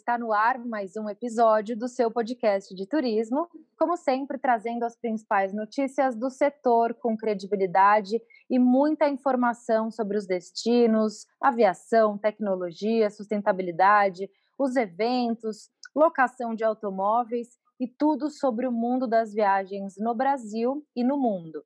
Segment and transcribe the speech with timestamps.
[0.00, 3.46] Está no ar mais um episódio do seu podcast de turismo,
[3.78, 10.26] como sempre trazendo as principais notícias do setor com credibilidade e muita informação sobre os
[10.26, 19.34] destinos, aviação, tecnologia, sustentabilidade, os eventos, locação de automóveis e tudo sobre o mundo das
[19.34, 21.62] viagens no Brasil e no mundo.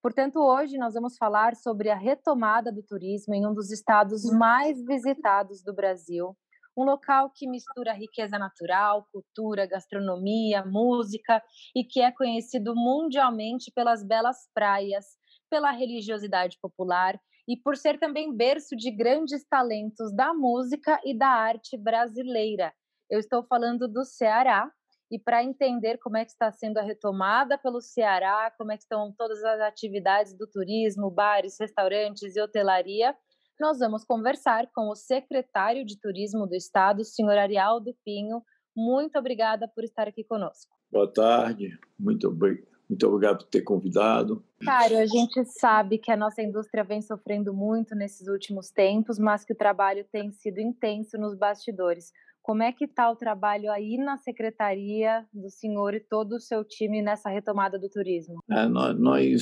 [0.00, 4.80] Portanto, hoje nós vamos falar sobre a retomada do turismo em um dos estados mais
[4.84, 6.36] visitados do Brasil,
[6.76, 11.42] um local que mistura riqueza natural, cultura, gastronomia, música
[11.74, 15.06] e que é conhecido mundialmente pelas belas praias,
[15.50, 21.28] pela religiosidade popular e por ser também berço de grandes talentos da música e da
[21.28, 22.72] arte brasileira.
[23.10, 24.70] Eu estou falando do Ceará,
[25.12, 28.84] e para entender como é que está sendo a retomada pelo Ceará, como é que
[28.84, 33.14] estão todas as atividades do turismo, bares, restaurantes e hotelaria,
[33.62, 38.42] nós vamos conversar com o secretário de Turismo do Estado, senhor Arialdo Pinho.
[38.76, 40.74] Muito obrigada por estar aqui conosco.
[40.90, 42.36] Boa tarde, muito,
[42.88, 44.44] muito obrigado por ter convidado.
[44.64, 49.44] Cário, a gente sabe que a nossa indústria vem sofrendo muito nesses últimos tempos, mas
[49.44, 52.10] que o trabalho tem sido intenso nos bastidores.
[52.42, 56.64] Como é que está o trabalho aí na secretaria do senhor e todo o seu
[56.64, 58.40] time nessa retomada do turismo?
[58.50, 59.40] É, nós, nós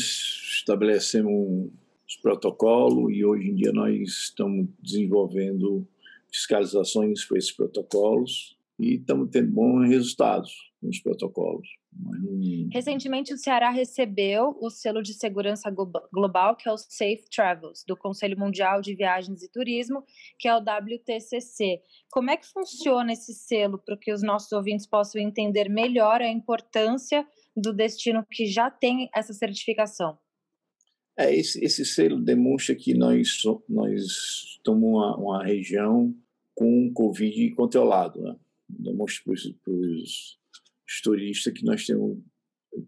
[0.59, 1.71] estabelecemos
[2.11, 5.87] os protocolos e hoje em dia nós estamos desenvolvendo
[6.29, 11.69] fiscalizações para esses protocolos e estamos tendo bons resultados nos protocolos.
[12.73, 15.71] Recentemente, o Ceará recebeu o selo de segurança
[16.13, 20.03] global, que é o Safe Travels, do Conselho Mundial de Viagens e Turismo,
[20.39, 21.83] que é o WTCC.
[22.11, 26.29] Como é que funciona esse selo para que os nossos ouvintes possam entender melhor a
[26.29, 27.27] importância
[27.57, 30.17] do destino que já tem essa certificação?
[31.19, 34.03] É, esse, esse selo demonstra que nós, nós
[34.57, 36.15] estamos uma, uma região
[36.55, 38.21] com Covid controlado.
[38.21, 38.37] Né?
[38.69, 40.39] Demonstra para os
[41.03, 42.19] turistas que nós temos,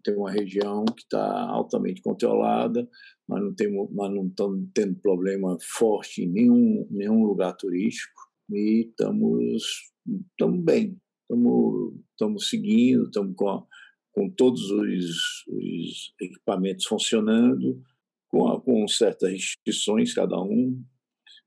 [0.03, 2.87] temos uma região que está altamente controlada,
[3.27, 8.87] nós não, temos, nós não estamos tendo problema forte em nenhum, nenhum lugar turístico e
[8.89, 9.91] estamos,
[10.31, 13.65] estamos bem, estamos, estamos seguindo, estamos com,
[14.11, 17.81] com todos os, os equipamentos funcionando,
[18.33, 20.83] com, com certas restrições cada um,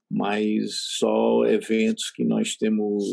[0.08, 3.04] mas só eventos que nós temos,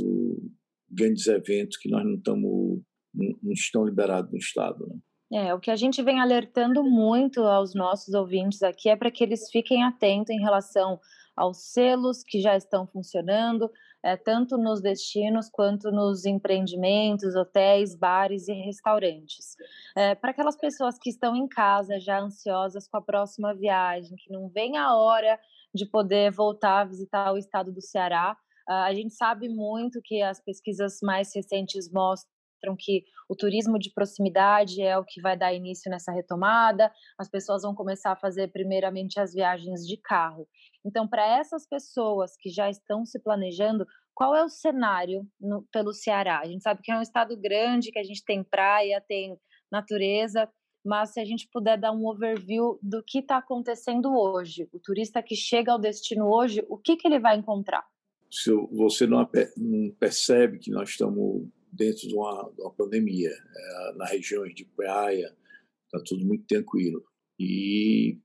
[0.88, 2.82] grandes eventos que nós não estamos,
[3.16, 4.86] não estão liberados no Estado.
[4.88, 5.48] Né?
[5.48, 9.24] É, o que a gente vem alertando muito aos nossos ouvintes aqui é para que
[9.24, 11.00] eles fiquem atentos em relação
[11.36, 13.72] aos selos que já estão funcionando,
[14.04, 19.56] é, tanto nos destinos quanto nos empreendimentos, hotéis, bares e restaurantes.
[19.96, 24.32] É, Para aquelas pessoas que estão em casa já ansiosas com a próxima viagem, que
[24.32, 25.40] não vem a hora
[25.74, 28.38] de poder voltar a visitar o estado do Ceará,
[28.68, 32.32] a gente sabe muito que as pesquisas mais recentes mostram
[32.78, 37.64] que o turismo de proximidade é o que vai dar início nessa retomada, as pessoas
[37.64, 40.48] vão começar a fazer primeiramente as viagens de carro.
[40.86, 45.94] Então, para essas pessoas que já estão se planejando, qual é o cenário no, pelo
[45.94, 46.40] Ceará?
[46.40, 49.38] A gente sabe que é um estado grande, que a gente tem praia, tem
[49.72, 50.50] natureza,
[50.86, 55.24] mas se a gente puder dar um overview do que está acontecendo hoje, o turista
[55.24, 57.84] que chega ao destino hoje, o que, que ele vai encontrar?
[58.30, 59.30] Se você não
[59.98, 65.36] percebe que nós estamos dentro de uma, de uma pandemia, é, nas regiões de praia,
[65.86, 67.04] está tudo muito tranquilo.
[67.40, 68.20] E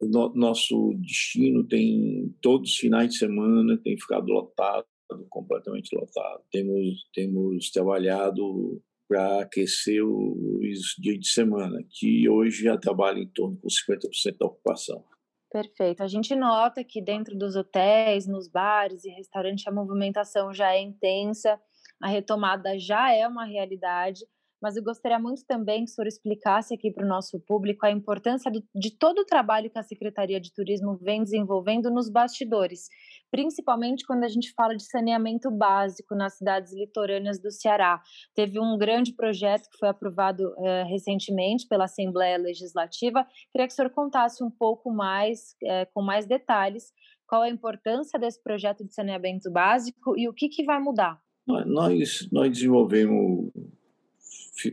[0.00, 4.86] o no, nosso destino tem todos os finais de semana tem ficado lotado,
[5.28, 6.42] completamente lotado.
[6.50, 13.56] Temos temos trabalhado para aquecer os dias de semana, que hoje já trabalha em torno
[13.56, 15.04] com 50% da ocupação.
[15.48, 16.02] Perfeito.
[16.02, 20.80] A gente nota que dentro dos hotéis, nos bares e restaurantes a movimentação já é
[20.80, 21.58] intensa,
[22.02, 24.20] a retomada já é uma realidade
[24.60, 27.90] mas eu gostaria muito também que o senhor explicasse aqui para o nosso público a
[27.90, 32.88] importância do, de todo o trabalho que a Secretaria de Turismo vem desenvolvendo nos bastidores,
[33.30, 38.02] principalmente quando a gente fala de saneamento básico nas cidades litorâneas do Ceará.
[38.34, 43.26] Teve um grande projeto que foi aprovado eh, recentemente pela Assembleia Legislativa.
[43.52, 46.92] Queria que o senhor contasse um pouco mais, eh, com mais detalhes,
[47.26, 51.20] qual a importância desse projeto de saneamento básico e o que, que vai mudar.
[51.46, 53.52] Nós, nós desenvolvemos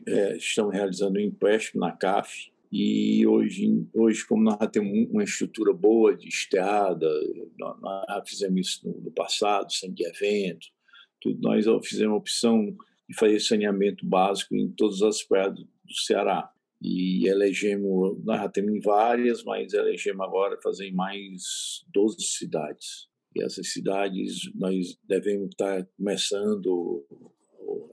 [0.07, 5.23] é, estamos realizando um empréstimo na CAF E hoje, hoje como nós já temos uma
[5.23, 7.07] estrutura boa de esteada,
[7.59, 7.77] nós,
[8.07, 10.67] já fizemos isso no, no passado, sem de evento,
[11.21, 12.75] tudo, nós fizemos a opção
[13.07, 16.49] de fazer saneamento básico em todas as praias do, do Ceará.
[16.81, 23.07] E elegemos, nós já temos várias, mas elegemos agora fazer em mais 12 cidades.
[23.41, 27.05] Essas cidades nós devemos estar começando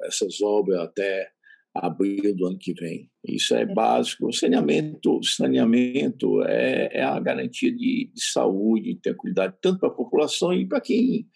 [0.02, 1.30] essas obras até
[1.74, 3.10] abril do ano que vem.
[3.24, 4.26] Isso é básico.
[4.26, 9.94] O saneamento, saneamento é, é a garantia de, de saúde, de tranquilidade, tanto para a
[9.94, 11.28] população e para quem,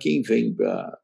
[0.00, 0.98] quem vem para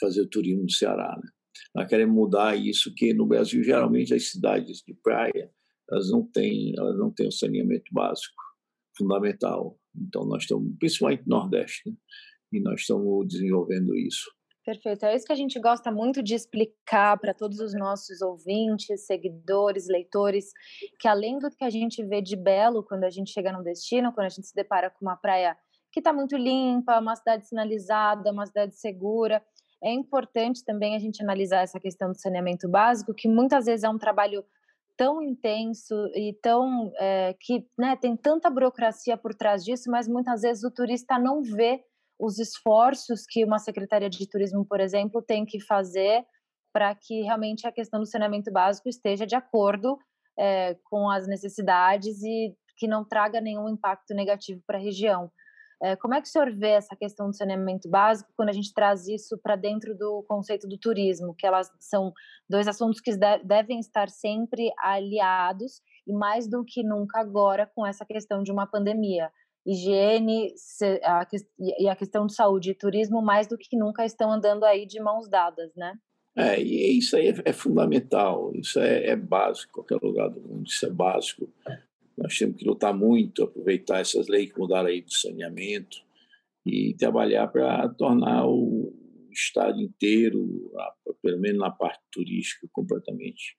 [0.00, 1.18] fazer turismo no Ceará.
[1.22, 1.30] Né?
[1.74, 5.50] Nós queremos mudar isso, que no Brasil, geralmente, as cidades de praia
[5.90, 8.42] elas não têm, elas não têm o saneamento básico
[8.96, 9.78] fundamental.
[9.96, 11.96] Então, nós estamos, principalmente no Nordeste, né?
[12.52, 14.30] e nós estamos desenvolvendo isso.
[14.64, 15.04] Perfeito.
[15.04, 19.86] É isso que a gente gosta muito de explicar para todos os nossos ouvintes, seguidores,
[19.88, 20.46] leitores,
[20.98, 24.10] que além do que a gente vê de belo quando a gente chega no destino,
[24.12, 25.54] quando a gente se depara com uma praia
[25.92, 29.44] que está muito limpa, uma cidade sinalizada, uma cidade segura,
[29.82, 33.88] é importante também a gente analisar essa questão do saneamento básico, que muitas vezes é
[33.88, 34.42] um trabalho
[34.96, 40.42] tão intenso e tão é, que né, tem tanta burocracia por trás disso, mas muitas
[40.42, 41.82] vezes o turista não vê
[42.18, 46.24] os esforços que uma secretaria de turismo, por exemplo, tem que fazer
[46.72, 49.98] para que realmente a questão do saneamento básico esteja de acordo
[50.38, 55.30] é, com as necessidades e que não traga nenhum impacto negativo para a região.
[55.84, 58.72] É, como é que o senhor vê essa questão do saneamento básico quando a gente
[58.72, 62.10] traz isso para dentro do conceito do turismo, que elas são
[62.48, 63.10] dois assuntos que
[63.44, 68.66] devem estar sempre aliados e mais do que nunca agora com essa questão de uma
[68.66, 69.30] pandemia?
[69.66, 70.52] higiene
[71.78, 75.00] e a questão de saúde e turismo mais do que nunca estão andando aí de
[75.00, 75.94] mãos dadas, né?
[76.36, 80.66] É, e isso aí é, é fundamental, isso é, é, básico, qualquer lugar do mundo,
[80.66, 81.48] isso é básico.
[82.16, 85.98] Nós temos que lutar muito, aproveitar essas leis que mudaram aí do saneamento
[86.64, 88.92] e trabalhar para tornar o
[89.30, 90.72] estado inteiro,
[91.20, 93.56] pelo menos na parte turística, completamente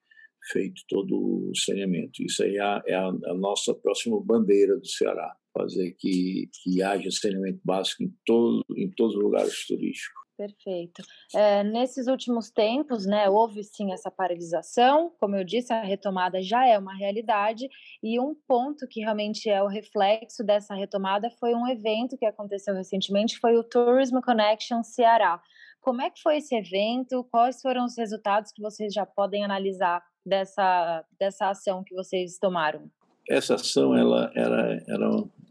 [0.51, 2.23] feito todo o saneamento.
[2.23, 7.09] Isso aí é, é a, a nossa próxima bandeira do Ceará fazer que, que haja
[7.09, 10.25] saneamento básico em, todo, em todos os lugares turísticos.
[10.37, 11.01] Perfeito.
[11.33, 16.67] É, nesses últimos tempos, né, houve sim essa paralisação, como eu disse, a retomada já
[16.67, 17.69] é uma realidade,
[18.03, 22.75] e um ponto que realmente é o reflexo dessa retomada foi um evento que aconteceu
[22.75, 25.41] recentemente, foi o Tourism Connection Ceará.
[25.79, 27.23] Como é que foi esse evento?
[27.31, 32.91] Quais foram os resultados que vocês já podem analisar dessa, dessa ação que vocês tomaram?
[33.29, 35.09] essa ação ela era, era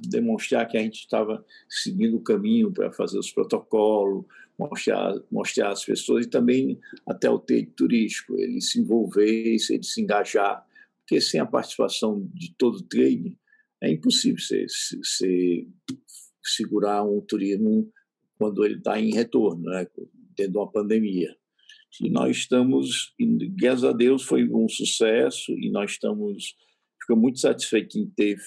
[0.09, 4.25] demonstrar que a gente estava seguindo o caminho para fazer os protocolos,
[4.59, 10.01] mostrar, mostrar às pessoas e também até o trade turístico, ele se envolver, ele se
[10.01, 10.65] engajar,
[11.01, 13.39] porque sem a participação de todo o trade
[13.83, 15.67] é impossível você, você
[16.43, 17.91] segurar um turismo
[18.39, 19.87] quando ele está em retorno, né,
[20.37, 21.35] dentro de uma pandemia.
[22.01, 23.15] E nós estamos,
[23.57, 26.57] graças a Deus, foi um sucesso e nós estamos
[27.05, 28.39] fica muito satisfeito em ter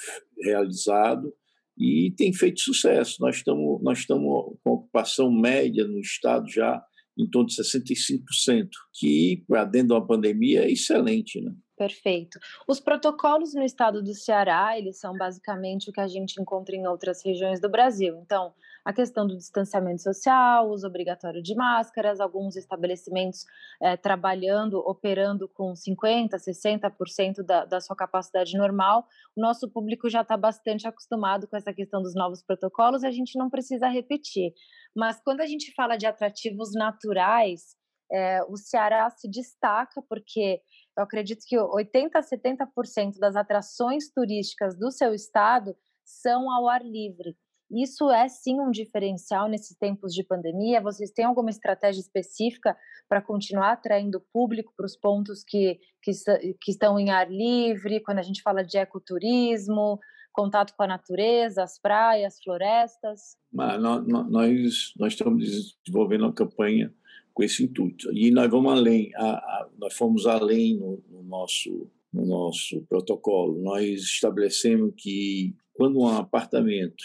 [0.42, 1.34] realizado
[1.78, 3.18] e tem feito sucesso.
[3.20, 6.82] Nós estamos, nós estamos com ocupação média no Estado já
[7.18, 11.52] em torno de 65%, que para dentro de uma pandemia é excelente, né?
[11.78, 12.40] Perfeito.
[12.68, 16.88] Os protocolos no estado do Ceará, eles são basicamente o que a gente encontra em
[16.88, 18.18] outras regiões do Brasil.
[18.26, 18.52] Então,
[18.84, 23.46] a questão do distanciamento social, uso obrigatório de máscaras, alguns estabelecimentos
[23.82, 29.06] é, trabalhando, operando com 50%, 60% da, da sua capacidade normal.
[29.36, 33.38] O nosso público já está bastante acostumado com essa questão dos novos protocolos, a gente
[33.38, 34.54] não precisa repetir.
[34.98, 37.76] Mas quando a gente fala de atrativos naturais,
[38.12, 40.60] é, o Ceará se destaca porque
[40.98, 46.84] eu acredito que 80% a 70% das atrações turísticas do seu estado são ao ar
[46.84, 47.38] livre.
[47.70, 50.82] Isso é sim um diferencial nesses tempos de pandemia.
[50.82, 52.76] Vocês têm alguma estratégia específica
[53.08, 56.12] para continuar atraindo público para os pontos que, que,
[56.60, 60.00] que, estão em ar livre, quando a gente fala de ecoturismo,
[60.38, 63.36] contato com a natureza, as praias, florestas?
[63.52, 66.94] Mas nós, nós, estamos desenvolvendo uma campanha
[67.34, 68.14] com esse intuito.
[68.14, 73.60] E nós vamos além, a, a, nós fomos além no, no, nosso, no nosso protocolo.
[73.62, 77.04] Nós estabelecemos que quando um apartamento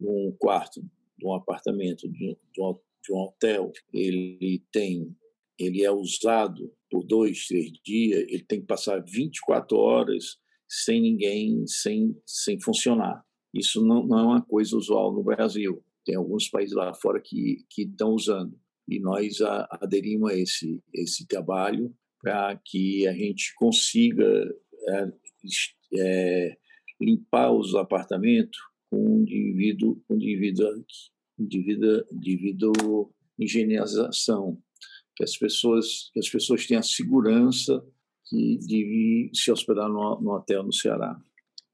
[0.00, 0.80] um quarto
[1.18, 2.24] de um apartamento, de,
[2.60, 5.14] um, de um hotel, ele tem,
[5.58, 10.38] ele é usado por dois, três dias, ele tem que passar 24 horas
[10.72, 13.22] sem ninguém, sem, sem funcionar.
[13.52, 15.84] Isso não, não é uma coisa usual no Brasil.
[16.02, 18.58] Tem alguns países lá fora que, que estão usando.
[18.88, 24.24] E nós a, aderimos a esse, esse trabalho para que a gente consiga
[24.88, 25.12] é,
[25.94, 26.56] é,
[26.98, 28.58] limpar os apartamentos
[28.90, 30.84] com indivíduo, com indivíduo,
[31.38, 34.58] indivíduo, indivíduo higienização,
[35.14, 37.84] que as pessoas que as pessoas tenham a segurança
[38.30, 41.16] de, de se hospedar no, no hotel no Ceará.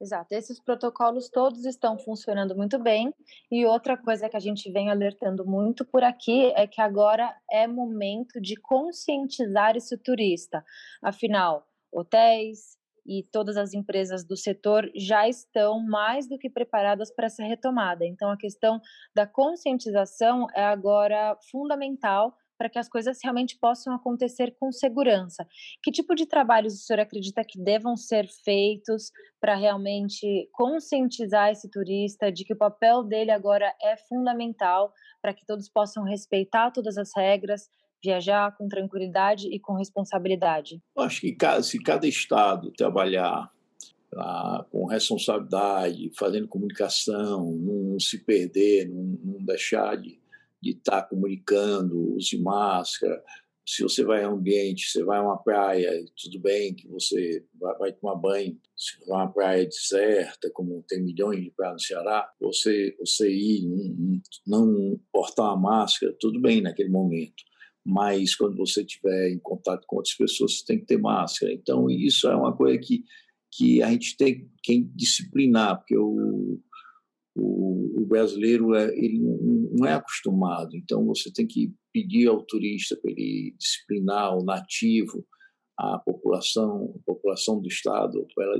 [0.01, 3.13] Exato, esses protocolos todos estão funcionando muito bem.
[3.51, 7.67] E outra coisa que a gente vem alertando muito por aqui é que agora é
[7.67, 10.65] momento de conscientizar esse turista.
[11.03, 17.27] Afinal, hotéis e todas as empresas do setor já estão mais do que preparadas para
[17.27, 18.07] essa retomada.
[18.07, 18.81] Então, a questão
[19.13, 25.47] da conscientização é agora fundamental para que as coisas realmente possam acontecer com segurança.
[25.83, 31.71] Que tipo de trabalhos o senhor acredita que devam ser feitos para realmente conscientizar esse
[31.71, 36.99] turista de que o papel dele agora é fundamental para que todos possam respeitar todas
[36.99, 37.69] as regras,
[38.03, 40.81] viajar com tranquilidade e com responsabilidade?
[40.97, 43.51] Eu acho que se cada estado trabalhar
[44.17, 50.19] ah, com responsabilidade, fazendo comunicação, não se perder, não, não deixar de
[50.63, 53.23] de estar tá comunicando, use máscara.
[53.67, 57.45] Se você vai a um ambiente, você vai a uma praia, tudo bem que você
[57.61, 58.59] vai, vai tomar banho.
[58.77, 63.69] Se for uma praia deserta, como tem milhões de praias no Ceará, você, você ir,
[63.69, 67.49] não, não portar uma máscara, tudo bem naquele momento
[67.91, 71.51] mas quando você estiver em contato com outras pessoas, você tem que ter máscara.
[71.55, 73.03] Então, isso é uma coisa que,
[73.51, 76.61] que a gente tem que disciplinar, porque o,
[77.39, 79.21] o, brasileiro é, ele
[79.73, 85.27] não é acostumado, então você tem que pedir ao turista para ele disciplinar o nativo,
[85.79, 88.59] a população, a população do estado, para ela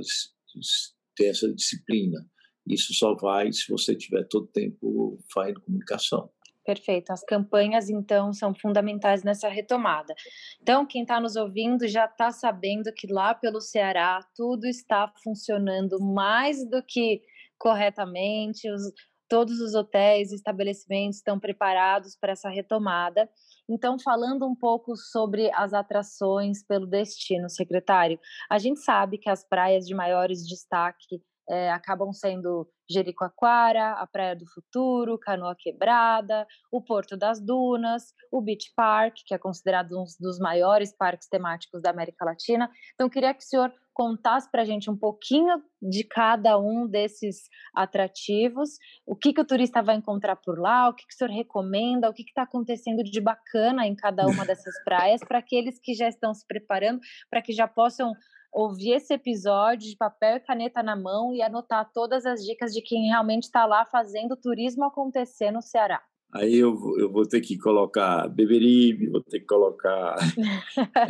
[1.15, 2.25] ter essa disciplina.
[2.67, 6.29] Isso só vai se você tiver todo o tempo fazendo comunicação.
[6.63, 7.11] Perfeito.
[7.11, 10.13] As campanhas, então, são fundamentais nessa retomada.
[10.61, 15.99] Então, quem está nos ouvindo já está sabendo que lá pelo Ceará tudo está funcionando
[15.99, 17.23] mais do que
[17.59, 18.81] corretamente, os,
[19.29, 23.29] todos os hotéis e estabelecimentos estão preparados para essa retomada.
[23.69, 29.47] Então, falando um pouco sobre as atrações pelo destino, secretário, a gente sabe que as
[29.47, 36.81] praias de maiores destaque é, acabam sendo Jericoacoara, a Praia do Futuro, Canoa Quebrada, o
[36.81, 41.89] Porto das Dunas, o Beach Park, que é considerado um dos maiores parques temáticos da
[41.91, 42.69] América Latina.
[42.93, 47.49] Então, queria que o senhor contasse para a gente um pouquinho de cada um desses
[47.75, 51.31] atrativos, o que, que o turista vai encontrar por lá, o que, que o senhor
[51.31, 55.93] recomenda, o que está acontecendo de bacana em cada uma dessas praias, para aqueles que
[55.93, 58.13] já estão se preparando, para que já possam
[58.51, 62.81] ouvir esse episódio de papel e caneta na mão e anotar todas as dicas de
[62.81, 66.01] quem realmente está lá fazendo turismo acontecer no Ceará.
[66.31, 70.15] Aí eu, eu vou ter que colocar Beberibe, vou ter que colocar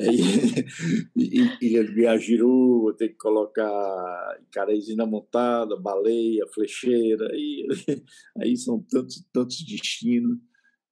[1.62, 7.68] Ilha de Biajiru, vou ter que colocar Caraízina Montada, Baleia, Flecheira, aí,
[8.42, 10.38] aí são tantos, tantos destinos.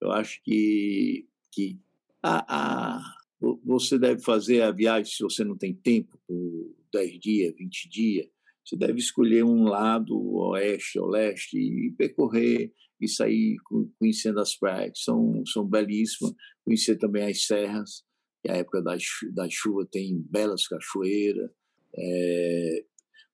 [0.01, 1.79] Eu acho que, que
[2.21, 3.01] a, a,
[3.39, 8.27] você deve fazer a viagem, se você não tem tempo, por 10 dias, 20 dias,
[8.65, 10.17] você deve escolher um lado,
[10.50, 13.58] oeste ou leste, e percorrer e sair
[13.98, 16.34] conhecendo as praias, são, são belíssimas.
[16.65, 18.03] Conhecer também as serras,
[18.44, 18.98] que a época da,
[19.34, 21.50] da chuva tem belas cachoeiras.
[21.96, 22.86] É,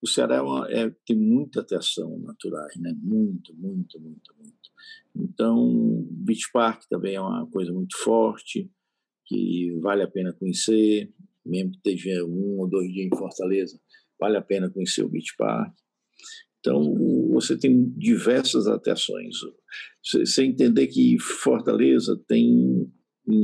[0.01, 2.93] o Ceará é uma, é, tem muita atração naturais, né?
[3.01, 4.63] muito, muito, muito, muito.
[5.15, 8.69] Então, Beach Park também é uma coisa muito forte,
[9.25, 11.11] que vale a pena conhecer,
[11.45, 13.79] mesmo que esteja um ou dois dias em Fortaleza,
[14.19, 15.73] vale a pena conhecer o Beach Park.
[16.59, 16.95] Então,
[17.29, 19.35] você tem diversas atrações.
[20.01, 22.89] Você entender que Fortaleza tem,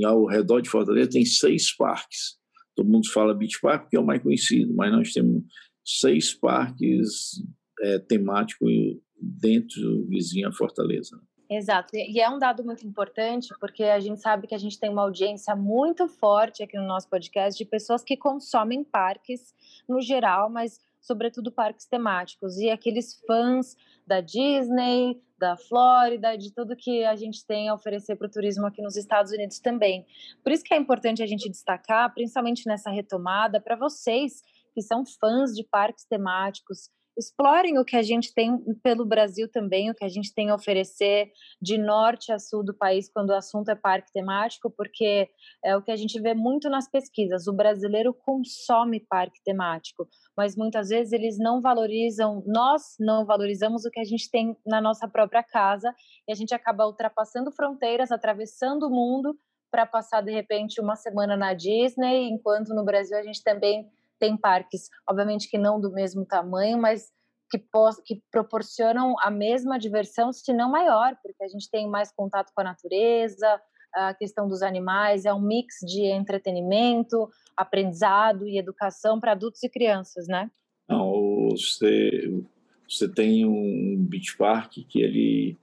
[0.06, 2.38] ao redor de Fortaleza, tem seis parques.
[2.76, 5.44] Todo mundo fala Beach Park porque é o mais conhecido, mas nós temos
[5.84, 7.42] seis parques
[7.82, 8.72] é, temáticos
[9.22, 11.20] dentro do vizinho a Fortaleza.
[11.52, 14.88] Exato, e é um dado muito importante porque a gente sabe que a gente tem
[14.88, 19.56] uma audiência muito forte aqui no nosso podcast de pessoas que consomem parques
[19.88, 23.76] no geral, mas sobretudo parques temáticos e aqueles fãs
[24.06, 28.68] da Disney, da Flórida, de tudo que a gente tem a oferecer para o turismo
[28.68, 30.06] aqui nos Estados Unidos também.
[30.44, 35.04] Por isso que é importante a gente destacar, principalmente nessa retomada, para vocês que são
[35.04, 40.06] fãs de parques temáticos, explorem o que a gente tem pelo Brasil também, o que
[40.06, 43.76] a gente tem a oferecer de norte a sul do país quando o assunto é
[43.76, 45.30] parque temático, porque
[45.64, 47.46] é o que a gente vê muito nas pesquisas.
[47.48, 53.92] O brasileiro consome parque temático, mas muitas vezes eles não valorizam, nós não valorizamos o
[53.92, 55.94] que a gente tem na nossa própria casa
[56.28, 59.38] e a gente acaba ultrapassando fronteiras, atravessando o mundo
[59.70, 63.88] para passar de repente uma semana na Disney, enquanto no Brasil a gente também
[64.20, 67.10] tem parques, obviamente que não do mesmo tamanho, mas
[67.50, 67.60] que,
[68.06, 72.62] que proporcionam a mesma diversão, se não maior, porque a gente tem mais contato com
[72.62, 73.60] a natureza,
[73.94, 79.70] a questão dos animais, é um mix de entretenimento, aprendizado e educação para adultos e
[79.70, 80.50] crianças, né?
[80.88, 82.32] Não, você,
[82.88, 85.58] você tem um beach park que ele,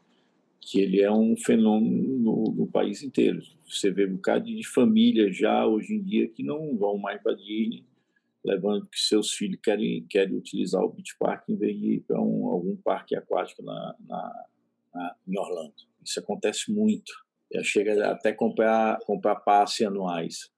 [0.61, 3.41] que ele é um fenômeno no, no país inteiro.
[3.69, 7.35] Você vê um bocado de famílias já hoje em dia que não vão mais para
[7.35, 7.85] Disney,
[8.47, 12.21] levando que seus filhos querem, querem utilizar o beach park em vez de ir para
[12.21, 14.47] um, algum parque aquático na, na,
[14.95, 15.75] na, em Orlando.
[16.05, 17.13] Isso acontece muito.
[17.63, 20.51] Chega até comprar, comprar passe anuais,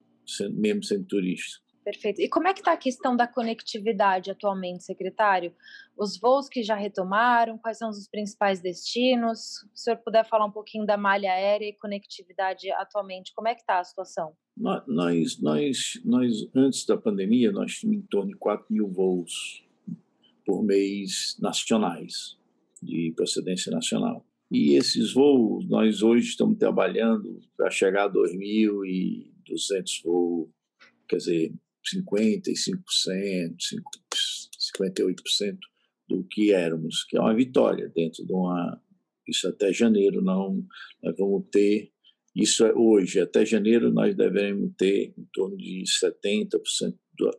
[0.52, 1.58] mesmo sendo turista.
[1.82, 2.20] Perfeito.
[2.20, 5.54] E como é que está a questão da conectividade atualmente, secretário?
[5.96, 9.38] Os voos que já retomaram, quais são os principais destinos?
[9.38, 13.54] Se o senhor puder falar um pouquinho da malha aérea e conectividade atualmente, como é
[13.54, 14.36] que está a situação?
[14.58, 19.64] Nós, nós, nós, antes da pandemia, nós tínhamos em torno de 4 mil voos
[20.44, 22.36] por mês nacionais,
[22.82, 24.26] de procedência nacional.
[24.50, 30.48] E esses voos, nós hoje estamos trabalhando para chegar a 2.200 voos,
[31.06, 31.52] quer dizer,
[31.94, 33.54] 55%,
[34.74, 35.58] 58%
[36.08, 38.80] do que éramos, que é uma vitória dentro de uma.
[39.26, 40.64] Isso até janeiro não.
[41.02, 41.92] Nós vamos ter.
[42.38, 46.94] Isso é hoje, até janeiro nós devemos ter em torno de 70%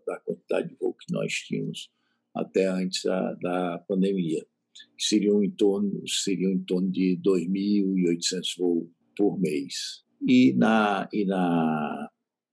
[0.05, 1.89] da quantidade de voo que nós tínhamos
[2.35, 4.45] até antes da, da pandemia,
[4.97, 10.03] que seriam em torno, seriam em torno de 2.800 voos por mês.
[10.27, 12.09] E na, e na,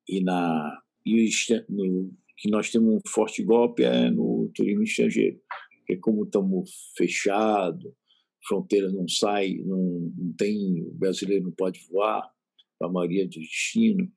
[0.08, 1.28] e na e
[1.68, 5.40] no, que nós temos um forte golpe é no turismo estrangeiro,
[5.78, 7.92] porque como estamos fechados,
[8.46, 12.35] fronteiras não saem, não, não tem, o brasileiro não pode voar
[12.78, 14.08] para a maioria do destino,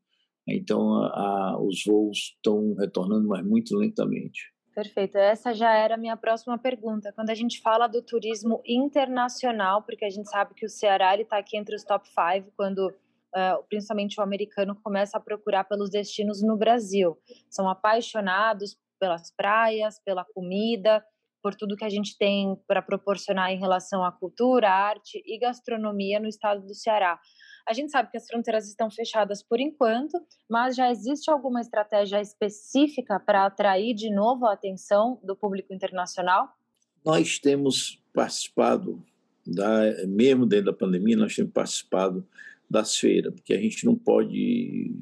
[0.47, 4.53] então a, a, os voos estão retornando, mas muito lentamente.
[4.73, 5.17] Perfeito.
[5.17, 7.11] Essa já era a minha próxima pergunta.
[7.13, 11.37] Quando a gente fala do turismo internacional, porque a gente sabe que o Ceará está
[11.37, 12.93] aqui entre os top 5 quando
[13.35, 17.17] uh, principalmente o americano, começa a procurar pelos destinos no Brasil.
[17.49, 21.03] São apaixonados pelas praias, pela comida,
[21.41, 26.19] por tudo que a gente tem para proporcionar em relação à cultura, arte e gastronomia
[26.19, 27.19] no estado do Ceará.
[27.67, 30.19] A gente sabe que as fronteiras estão fechadas por enquanto,
[30.49, 36.55] mas já existe alguma estratégia específica para atrair de novo a atenção do público internacional?
[37.05, 39.03] Nós temos participado,
[39.45, 42.27] da, mesmo dentro da pandemia, nós temos participado
[42.69, 44.93] das feiras, porque a gente não pode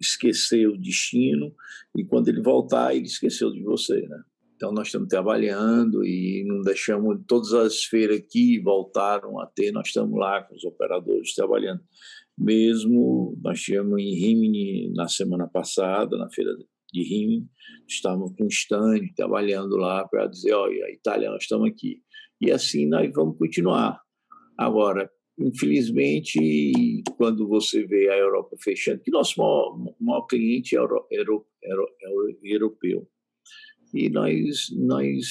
[0.00, 1.54] esquecer o destino
[1.96, 4.22] e quando ele voltar, ele esqueceu de você, né?
[4.60, 9.86] Então nós estamos trabalhando e não deixamos todas as feiras que voltaram a ter, nós
[9.86, 11.80] estamos lá com os operadores trabalhando.
[12.36, 16.54] Mesmo nós tivemos em Rimini na semana passada, na feira
[16.92, 17.48] de Rimini,
[17.88, 22.02] estávamos com um stand trabalhando lá para dizer, olha, Itália, nós estamos aqui.
[22.38, 23.98] E assim nós vamos continuar.
[24.58, 25.10] Agora,
[25.42, 31.08] Infelizmente, quando você vê a Europa fechando, que nosso maior, maior cliente é o
[32.42, 33.08] europeu.
[33.92, 35.26] E nós, nós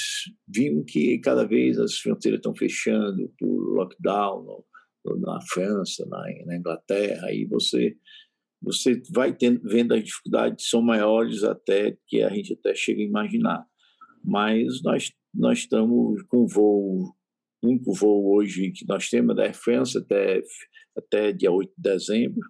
[0.48, 4.64] vimos que cada vez as fronteiras estão fechando por lockdown
[5.22, 7.96] na França, na, na, Inglaterra, e você,
[8.62, 13.06] você vai tendo, vendo as dificuldades são maiores até que a gente até chega a
[13.06, 13.66] imaginar.
[14.24, 17.16] Mas nós, nós estamos com voo
[17.62, 20.42] único voo hoje que nós temos da Air France até,
[20.96, 22.42] até dia 8 de dezembro,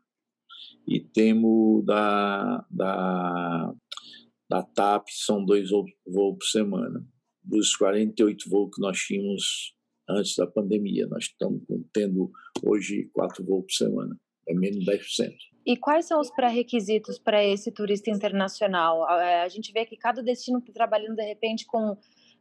[0.88, 3.74] e temos da, da,
[4.50, 7.06] da TAP, são dois voos por semana.
[7.44, 9.76] Dos 48 voos que nós tínhamos
[10.10, 11.62] antes da pandemia, nós estamos
[11.94, 12.32] tendo
[12.64, 15.34] hoje quatro voos por semana, é menos 10%.
[15.66, 19.08] E quais são os pré-requisitos para esse turista internacional?
[19.08, 21.96] A gente vê que cada destino está trabalhando de repente com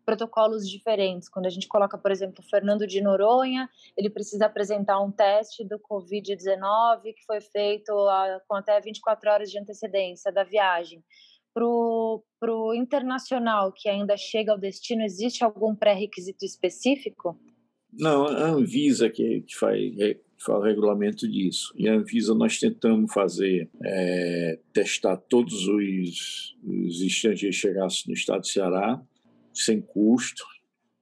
[0.09, 1.29] protocolos diferentes.
[1.29, 5.79] Quando a gente coloca, por exemplo, Fernando de Noronha, ele precisa apresentar um teste do
[5.79, 11.05] Covid-19 que foi feito a, com até 24 horas de antecedência da viagem.
[11.55, 11.67] Para
[12.55, 17.39] o internacional que ainda chega ao destino, existe algum pré-requisito específico?
[17.93, 19.81] Não, a Anvisa que, que faz,
[20.39, 21.73] que faz o regulamento disso.
[21.77, 28.15] E a Anvisa nós tentamos fazer, é, testar todos os, os estrangeiros que chegassem no
[28.15, 29.03] estado de Ceará,
[29.53, 30.45] sem custo,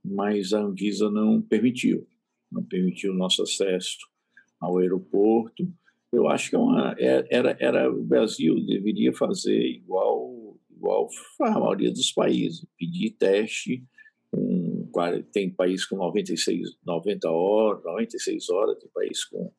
[0.05, 2.07] mas a Anvisa não permitiu,
[2.51, 3.99] não permitiu o nosso acesso
[4.61, 5.69] ao aeroporto.
[6.13, 10.06] Eu acho que é uma, é, era, era o Brasil deveria fazer igual,
[10.77, 11.09] igual
[11.41, 13.85] a maioria dos países, pedir teste
[14.31, 14.91] com,
[15.33, 19.53] tem país com 96, 90 horas, 96 horas, tem país com,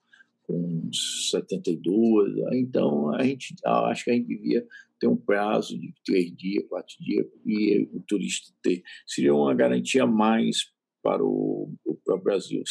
[0.44, 2.34] com 72.
[2.54, 4.66] Então, a gente, acho que a gente devia
[5.00, 8.82] ter um prazo de três dias, quatro dias, e o turista ter.
[9.06, 10.72] Seria uma garantia mais
[11.04, 12.64] para o, para o Brasil.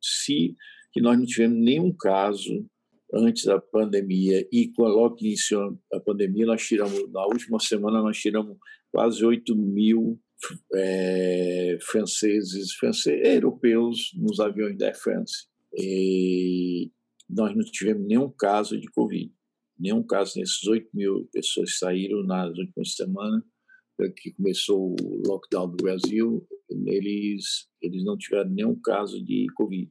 [0.00, 0.56] Se
[0.92, 2.66] que nós não tivemos nenhum caso
[3.12, 8.18] antes da pandemia e logo que iniciou a pandemia, nós tiramos, na última semana, nós
[8.18, 8.56] tiramos
[8.92, 10.20] quase 8 mil
[10.74, 15.46] é, franceses, franceses, europeus nos aviões da Air France.
[15.76, 16.90] E
[17.28, 19.32] nós não tivemos nenhum caso de Covid.
[19.78, 23.42] Nenhum caso nesses 8 mil pessoas saíram nas últimas semanas,
[24.16, 26.46] que começou o lockdown do Brasil,
[26.86, 29.90] eles, eles não tiveram nenhum caso de Covid.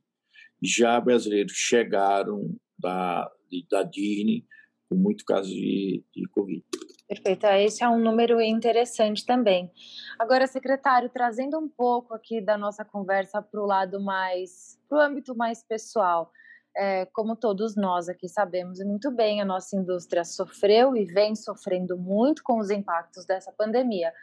[0.63, 3.29] Já brasileiros chegaram da,
[3.69, 4.45] da Disney
[4.89, 6.63] com muito caso de, de Covid.
[7.07, 9.71] Perfeito, ah, esse é um número interessante também.
[10.17, 15.01] Agora, secretário, trazendo um pouco aqui da nossa conversa para o lado mais, para o
[15.01, 16.31] âmbito mais pessoal,
[16.75, 21.97] é, como todos nós aqui sabemos muito bem, a nossa indústria sofreu e vem sofrendo
[21.97, 24.13] muito com os impactos dessa pandemia.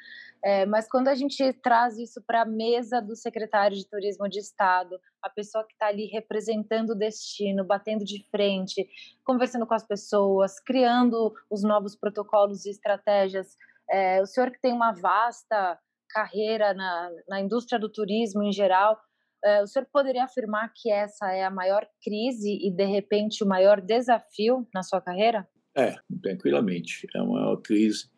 [0.47, 4.39] É, mas quando a gente traz isso para a mesa do secretário de Turismo de
[4.39, 8.89] Estado, a pessoa que está ali representando o destino, batendo de frente,
[9.25, 13.57] conversando com as pessoas, criando os novos protocolos e estratégias,
[13.91, 15.77] é, o senhor que tem uma vasta
[16.11, 18.97] carreira na, na indústria do turismo em geral,
[19.45, 23.49] é, o senhor poderia afirmar que essa é a maior crise e, de repente, o
[23.49, 25.45] maior desafio na sua carreira?
[25.77, 27.05] É, tranquilamente.
[27.17, 28.09] É a maior crise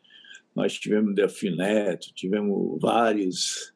[0.58, 3.72] nós tivemos Delfim Neto, tivemos vários,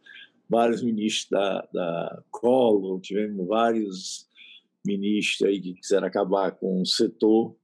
[0.50, 4.28] vários ministros da, da Collor, tivemos vários
[4.84, 7.56] ministros aí que quiseram acabar com o setor,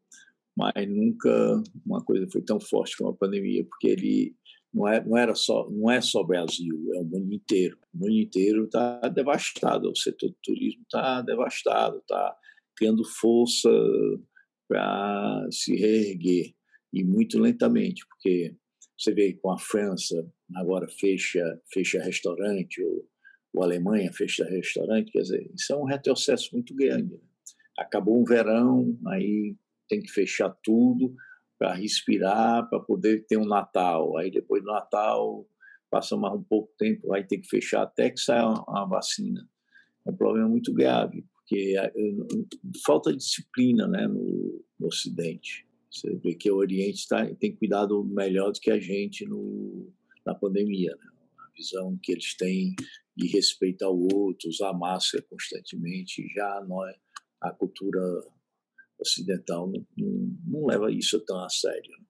[0.56, 4.36] mas nunca uma coisa foi tão forte como a pandemia, porque ele
[4.72, 7.76] não, é, não era só não é só Brasil, é o mundo inteiro.
[7.92, 12.36] O mundo inteiro está devastado, o setor do turismo está devastado, está
[12.76, 13.68] criando força
[14.68, 16.54] para se reerguer
[16.92, 18.54] e muito lentamente, porque
[18.98, 23.08] você vê com a França agora fecha fecha restaurante, ou,
[23.54, 27.14] ou a Alemanha fecha restaurante, quer dizer, isso é um retrocesso muito grande.
[27.14, 27.20] Né?
[27.78, 29.56] Acabou um verão, aí
[29.88, 31.14] tem que fechar tudo
[31.58, 34.16] para respirar, para poder ter um Natal.
[34.16, 35.46] Aí depois do Natal
[35.90, 39.48] passa mais um pouco tempo, vai ter que fechar até que saia a vacina.
[40.06, 41.92] É um problema muito grave, porque é,
[42.84, 45.67] falta disciplina né, no, no Ocidente.
[45.90, 49.92] Você vê que o Oriente tá, tem cuidado melhor do que a gente no,
[50.24, 50.94] na pandemia.
[50.94, 51.10] Né?
[51.38, 52.74] A visão que eles têm
[53.16, 56.96] de respeitar o outro, usar máscara constantemente, já é,
[57.40, 58.00] a cultura
[59.00, 61.90] ocidental não, não, não leva isso tão a sério.
[61.98, 62.04] Né?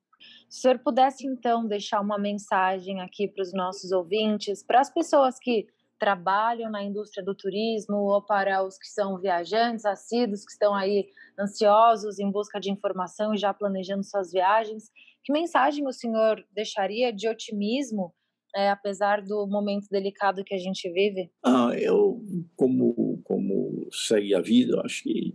[0.48, 4.92] Se o senhor pudesse, então, deixar uma mensagem aqui para os nossos ouvintes, para as
[4.92, 5.66] pessoas que
[5.98, 11.08] trabalham na indústria do turismo ou para os que são viajantes, assíduos, que estão aí
[11.38, 14.90] ansiosos em busca de informação e já planejando suas viagens.
[15.24, 18.14] Que mensagem o senhor deixaria de otimismo,
[18.54, 21.30] é, apesar do momento delicado que a gente vive?
[21.42, 22.24] Ah, eu,
[22.56, 25.34] como, como segue a vida, acho que,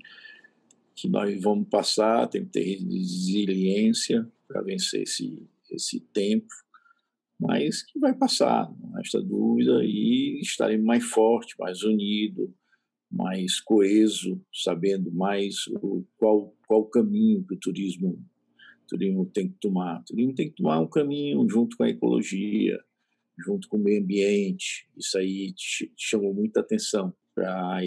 [0.95, 6.47] que nós vamos passar, tem que ter resiliência para vencer esse, esse tempo
[7.39, 12.53] mas que vai passar, não resta dúvida, e estaremos mais forte, mais unido,
[13.11, 18.19] mais coeso, sabendo mais o, qual qual caminho que o turismo
[18.83, 20.01] o turismo tem que tomar.
[20.01, 22.79] O turismo tem que tomar um caminho junto com a ecologia,
[23.45, 24.87] junto com o meio ambiente.
[24.97, 25.53] Isso aí
[25.97, 27.81] chamou muita atenção para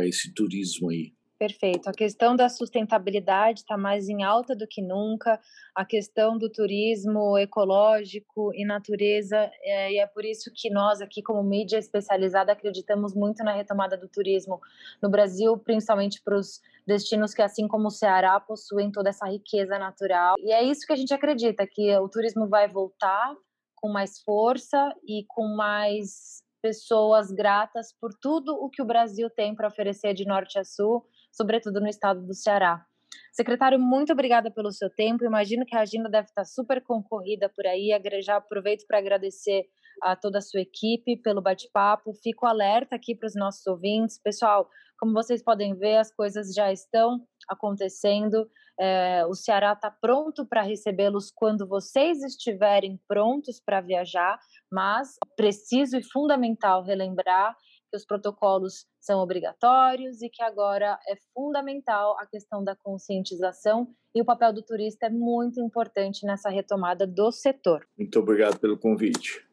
[0.00, 1.13] esse turismo aí.
[1.36, 1.88] Perfeito.
[1.90, 5.40] A questão da sustentabilidade está mais em alta do que nunca,
[5.74, 11.20] a questão do turismo ecológico e natureza, é, e é por isso que nós, aqui,
[11.22, 14.60] como mídia especializada, acreditamos muito na retomada do turismo
[15.02, 19.76] no Brasil, principalmente para os destinos que, assim como o Ceará, possuem toda essa riqueza
[19.76, 20.36] natural.
[20.38, 23.34] E é isso que a gente acredita, que o turismo vai voltar
[23.74, 29.54] com mais força e com mais pessoas gratas por tudo o que o Brasil tem
[29.54, 32.84] para oferecer de norte a sul sobretudo no estado do Ceará.
[33.32, 35.24] Secretário, muito obrigada pelo seu tempo.
[35.24, 37.90] Imagino que a agenda deve estar super concorrida por aí.
[38.22, 39.66] Já aproveito para agradecer
[40.02, 42.14] a toda a sua equipe pelo bate-papo.
[42.22, 44.20] Fico alerta aqui para os nossos ouvintes.
[44.22, 44.68] Pessoal,
[44.98, 48.48] como vocês podem ver, as coisas já estão acontecendo.
[48.78, 54.38] É, o Ceará está pronto para recebê-los quando vocês estiverem prontos para viajar,
[54.70, 57.56] mas preciso e fundamental relembrar
[57.94, 64.20] que os protocolos são obrigatórios e que agora é fundamental a questão da conscientização e
[64.20, 67.86] o papel do turista é muito importante nessa retomada do setor.
[67.96, 69.46] Muito obrigado pelo convite.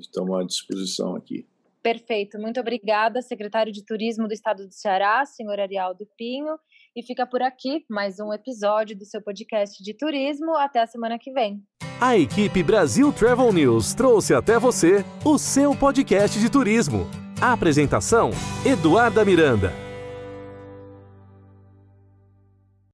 [0.00, 1.46] Estamos à disposição aqui.
[1.80, 6.58] Perfeito, muito obrigada, secretário de Turismo do Estado do Ceará, senhor Arialdo Pinho.
[6.96, 10.56] E fica por aqui mais um episódio do seu podcast de turismo.
[10.56, 11.62] Até a semana que vem.
[12.00, 17.27] A equipe Brasil Travel News trouxe até você o seu podcast de turismo.
[17.40, 18.30] Apresentação:
[18.64, 19.87] Eduarda Miranda.